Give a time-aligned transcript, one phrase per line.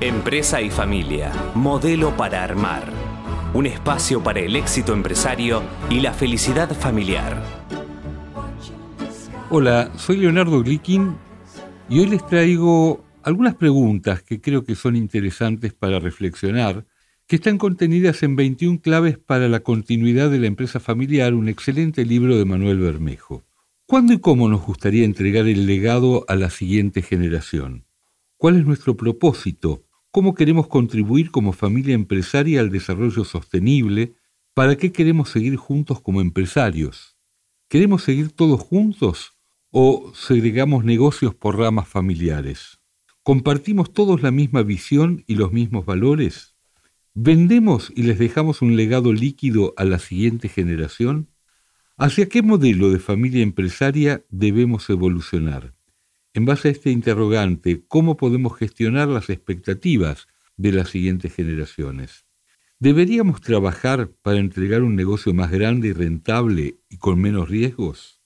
[0.00, 2.92] Empresa y familia, modelo para armar.
[3.54, 7.42] Un espacio para el éxito empresario y la felicidad familiar.
[9.48, 11.16] Hola, soy Leonardo Glikin
[11.88, 16.84] y hoy les traigo algunas preguntas que creo que son interesantes para reflexionar,
[17.26, 22.04] que están contenidas en 21 claves para la continuidad de la empresa familiar, un excelente
[22.04, 23.44] libro de Manuel Bermejo.
[23.86, 27.86] ¿Cuándo y cómo nos gustaría entregar el legado a la siguiente generación?
[28.36, 29.85] ¿Cuál es nuestro propósito?
[30.16, 34.14] ¿Cómo queremos contribuir como familia empresaria al desarrollo sostenible?
[34.54, 37.18] ¿Para qué queremos seguir juntos como empresarios?
[37.68, 39.36] ¿Queremos seguir todos juntos
[39.70, 42.78] o segregamos negocios por ramas familiares?
[43.22, 46.56] ¿Compartimos todos la misma visión y los mismos valores?
[47.12, 51.28] ¿Vendemos y les dejamos un legado líquido a la siguiente generación?
[51.98, 55.75] ¿Hacia qué modelo de familia empresaria debemos evolucionar?
[56.36, 62.26] En base a este interrogante, ¿cómo podemos gestionar las expectativas de las siguientes generaciones?
[62.78, 68.20] ¿Deberíamos trabajar para entregar un negocio más grande y rentable y con menos riesgos?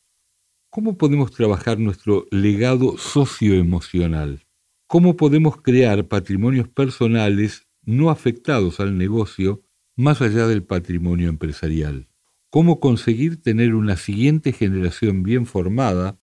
[0.71, 4.45] ¿Cómo podemos trabajar nuestro legado socioemocional?
[4.89, 9.63] ¿Cómo podemos crear patrimonios personales no afectados al negocio
[9.95, 12.11] más allá del patrimonio empresarial?
[12.51, 16.20] cómo conseguir tener una siguiente generación bien formada,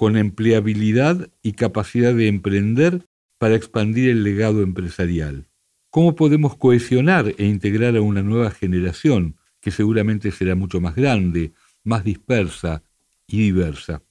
[0.00, 3.06] con empleabilidad y capacidad de emprender
[3.36, 5.46] para expandir el legado empresarial.
[5.90, 11.52] ¿Cómo podemos cohesionar e integrar a una nueva generación que seguramente será mucho más grande,
[11.84, 12.82] más dispersa
[13.26, 14.02] y diversa?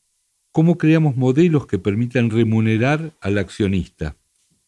[0.51, 4.15] ¿Cómo creamos modelos que permitan remunerar al accionista?